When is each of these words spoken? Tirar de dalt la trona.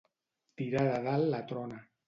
Tirar 0.61 0.87
de 0.87 0.97
dalt 1.11 1.31
la 1.37 1.45
trona. 1.53 1.81